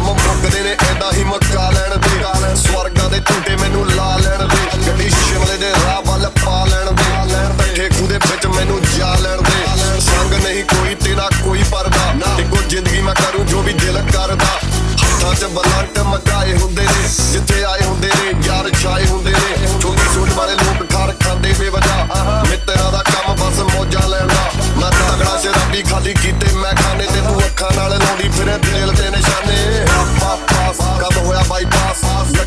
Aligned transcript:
ਕੰਮ 0.00 0.16
ਮੁੱਕਦੇ 0.16 0.60
ਨੇ 0.60 0.70
ਐਡਾ 0.88 1.10
ਹੀ 1.12 1.24
ਮੱਕਾ 1.24 1.68
ਲੈਣ 1.70 1.96
ਦੇ। 1.96 2.54
ਸਵਰਗਾਂ 2.56 3.08
ਦੇ 3.10 3.18
ਝੂਟੇ 3.18 3.56
ਮੈਨੂੰ 3.56 3.84
ਲਾ 3.90 4.16
ਲੈਣ 4.16 4.46
ਦੇ। 4.48 4.78
ਗੱਡੀ 4.86 5.08
ਸ਼ਿਮਲੇ 5.10 5.56
ਦੇ 5.56 5.72
ਰਾਹ 5.72 6.00
ਵੱਲ 6.06 6.26
ਪਾ 6.44 6.64
ਲੈਣ 6.64 6.90
ਦੇ। 6.92 7.08
ਬੈਠੇ 7.58 7.88
ਖੂਹ 7.88 8.08
ਦੇ 8.08 8.18
ਵਿੱਚ 8.18 8.46
ਮੈਨੂੰ 8.46 8.80
ਜਾ 8.98 9.14
ਲੈਣ 9.22 9.42
ਦੇ। 9.42 10.00
ਸੰਗ 10.00 10.34
ਨਹੀਂ 10.34 10.62
ਕੋਈ 10.64 10.94
ਤੇਰਾ 10.94 11.28
ਕੋਈ 11.42 11.64
ਪਰਦਾ। 11.70 12.32
ਇੱਕੋ 12.38 12.62
ਜ਼ਿੰਦਗੀ 12.68 13.00
ਮੈਂ 13.00 13.14
ਕਰੂੰ 13.14 13.46
ਜੋ 13.46 13.62
ਵੀ 13.62 13.72
ਦਿਲ 13.72 14.02
ਕਰਦਾ। 14.12 14.46
ਹੱਥਾਂ 15.02 15.34
'ਚ 15.34 15.44
ਬਲੰਟ 15.56 15.98
ਮਗਾਏ 16.06 16.56
ਹੁੰਦੇ 16.56 16.82
ਨੇ। 16.82 17.08
ਜਿੱਥੇ 17.32 17.62
ਆਏ 17.64 17.82
ਹੁੰਦੇ 17.82 18.08
ਨੇ, 18.08 18.32
ਯਾਰ 18.46 18.70
ਛਾਏ 18.82 19.06
ਹੁੰਦੇ 19.06 19.32
ਨੇ। 19.32 19.68
ਛੋਟੀ 19.82 20.14
ਸੂਟ 20.14 20.30
ਵਾਲੇ 20.36 20.54
ਲੋਕ 20.54 20.90
ਖਾਰ 20.92 21.14
ਖਾਂਦੇ 21.24 21.52
ਬੇਵਜ੍ਹਾ 21.58 22.42
ਮਿੱਤਰਾਂ 22.50 22.90
ਦਾ 22.92 23.02
ਕੰਮ 23.10 23.34
ਬਸ 23.36 23.58
ਮੌਜਾਂ 23.74 24.08
ਲੈਣ 24.08 24.26
ਦਾ। 24.28 24.50
ਮੈਂ 24.80 24.90
ਤਗੜਾ 24.90 25.38
ਸ਼ਰਾਬੀ 25.42 25.82
ਖਾਲੀ 25.82 26.14
ਕੀਤੇ 26.14 26.52
ਮੈਂ 26.56 26.72
ਖਾਨੇ 26.74 27.06
ਤੇ 27.14 27.20
ਤੂੰ 27.20 27.40
ਅੱਖਾਂ 27.44 27.70
ਨਾਲ 27.76 27.90
ਲਾਉਂਦੀ, 27.90 28.28
ਫਿਰੇ 28.28 28.56
ਦਿਲ 28.64 28.92
ਤੇ 28.92 29.10
ਨਿਸ਼ਾਨੇ 29.10 29.49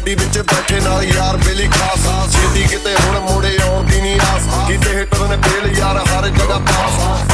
ਗੱਡੀ 0.04 0.16
ਵਿੱਚ 0.16 0.38
ਬੈਠੇ 0.44 0.80
ਨਾਲ 0.80 1.04
ਯਾਰ 1.06 1.38
ਬੇਲੀ 1.38 1.68
ਖਾਸ 1.70 2.02
ਛੇਤੀ 2.32 2.64
ਕਿਤੇ 2.64 2.96
ਹੁਣ 2.96 3.20
ਮੋੜੇ 3.22 3.56
ਆਉਣ 3.64 3.86
ਦੀ 3.86 4.02
ਨਹੀਂ 4.02 4.20
ਆਸ 4.24 4.48
ਕਿਤੇ 4.68 4.96
ਹਿੱਟਰ 4.96 5.28
ਨੇ 5.28 5.38
ਫੇਲ 5.44 5.78
ਯਾਰ 5.78 6.00
ਹਰ 6.00 6.28
ਜਗ੍ਹਾ 6.30 6.58
ਪਾਸ 6.60 6.98
ਪਾ 6.98 6.98
ਪਾ 6.98 7.16
ਪਾਸ 7.20 7.33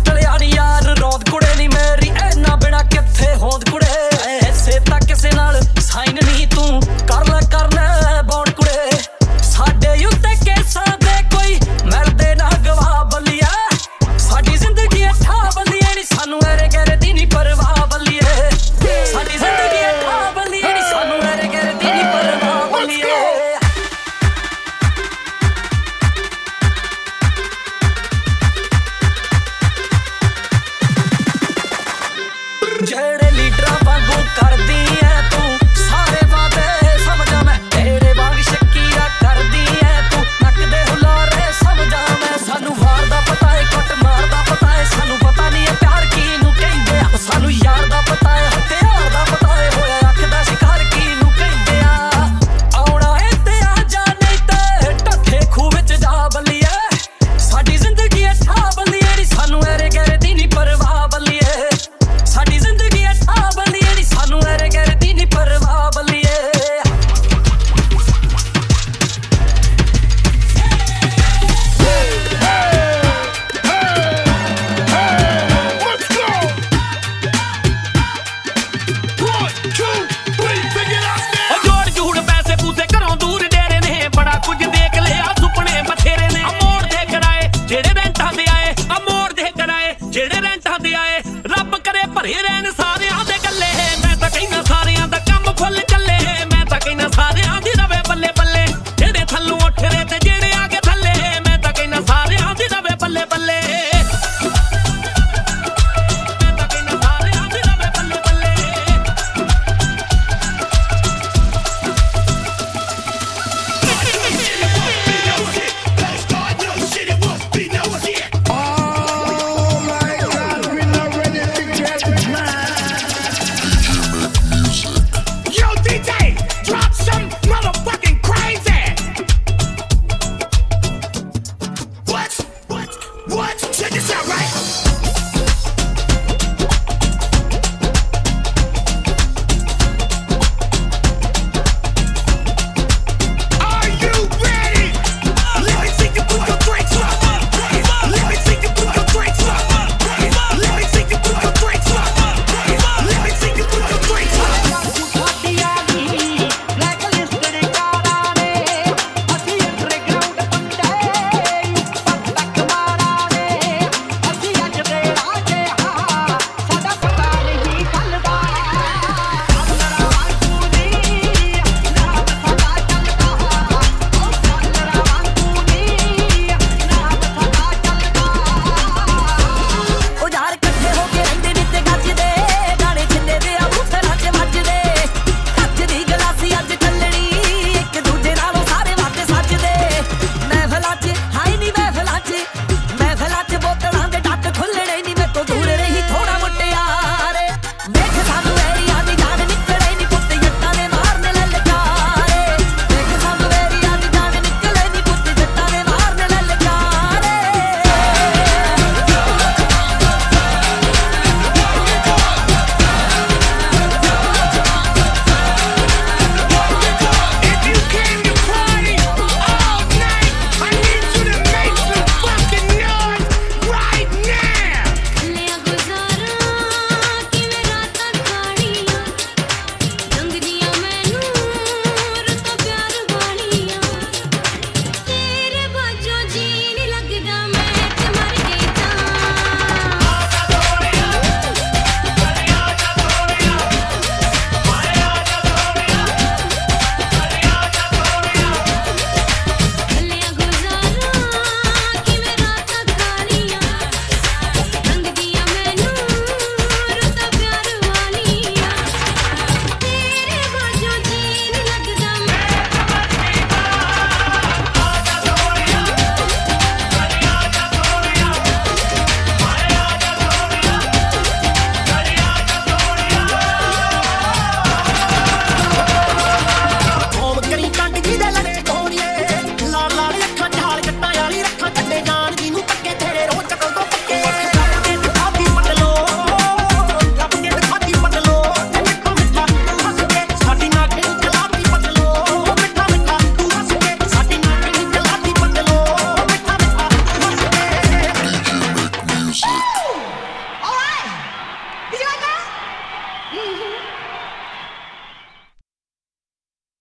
ਜੱਟ 0.00 0.10
ਪਿਸਟਲ 0.10 0.20
ਯਾਰ 0.22 0.42
ਯਾਰ 0.42 0.98
ਰੋਂਦ 0.98 1.28
ਕੁੜੇ 1.30 1.54
ਨਹੀਂ 1.56 1.68
ਮੇਰੀ, 1.68 2.10
ਐਨਾ 2.22 2.54
ਬਿਨਾ 2.56 2.82
ਕਿੱਥੇ 2.82 3.34
ਹੋਂਦ 3.34 3.68
ਕੁੜੇ। 3.70 3.86
ਐਸੇ 4.48 4.78
ਤਾਂ 4.80 5.00
ਕਿਸੇ 5.00 5.30
ਨਾਲ 5.30 5.60
ਸਾਈਨ 5.80 6.14
ਨਹੀਂ 6.14 6.46
ਤੂੰ, 6.46 6.80
ਕਰ 7.08 7.24
ਲੈ 7.24 7.40
ਕਰ 7.50 7.72
ਲੈ। 7.74 7.89